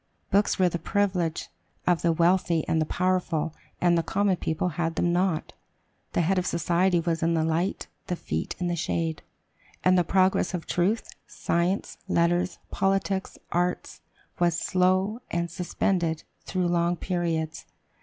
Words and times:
Books 0.31 0.57
were 0.57 0.67
the 0.67 0.79
privilege 0.79 1.49
of 1.85 2.01
the 2.01 2.11
wealthy 2.11 2.67
and 2.67 2.81
the 2.81 2.87
powerful; 2.87 3.53
and 3.79 3.95
the 3.95 4.01
common 4.01 4.35
people 4.37 4.69
had 4.69 4.95
them 4.95 5.13
not. 5.13 5.53
"The 6.13 6.21
head 6.21 6.39
of 6.39 6.47
society 6.47 6.99
was 6.99 7.21
in 7.21 7.35
the 7.35 7.43
light, 7.43 7.85
the 8.07 8.15
feet 8.15 8.55
in 8.57 8.65
the 8.65 8.75
shade," 8.75 9.21
and 9.83 9.99
"the 9.99 10.03
progress 10.03 10.55
of 10.55 10.65
truth, 10.65 11.07
science, 11.27 11.99
letters, 12.07 12.57
politics, 12.71 13.37
arts, 13.51 14.01
was 14.39 14.57
slow, 14.59 15.19
and 15.29 15.51
suspended 15.51 16.23
through 16.47 16.67
long 16.69 16.95
periods." 16.97 17.67